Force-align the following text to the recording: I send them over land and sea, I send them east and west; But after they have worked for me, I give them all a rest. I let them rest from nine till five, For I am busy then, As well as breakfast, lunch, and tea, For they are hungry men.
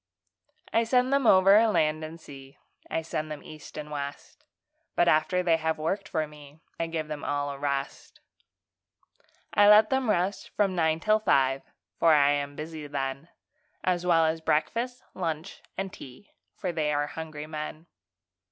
I 0.73 0.83
send 0.83 1.13
them 1.13 1.27
over 1.27 1.67
land 1.67 2.03
and 2.03 2.19
sea, 2.19 2.57
I 2.89 3.03
send 3.03 3.31
them 3.31 3.43
east 3.43 3.77
and 3.77 3.91
west; 3.91 4.45
But 4.95 5.07
after 5.07 5.43
they 5.43 5.57
have 5.57 5.77
worked 5.77 6.09
for 6.09 6.25
me, 6.27 6.59
I 6.79 6.87
give 6.87 7.07
them 7.07 7.23
all 7.23 7.51
a 7.51 7.59
rest. 7.59 8.19
I 9.53 9.69
let 9.69 9.91
them 9.91 10.09
rest 10.09 10.49
from 10.57 10.73
nine 10.75 11.01
till 11.01 11.19
five, 11.19 11.61
For 11.99 12.15
I 12.15 12.31
am 12.31 12.55
busy 12.55 12.87
then, 12.87 13.29
As 13.83 14.03
well 14.03 14.25
as 14.25 14.41
breakfast, 14.41 15.03
lunch, 15.13 15.61
and 15.77 15.93
tea, 15.93 16.31
For 16.55 16.71
they 16.71 16.91
are 16.91 17.05
hungry 17.05 17.45
men. 17.45 17.85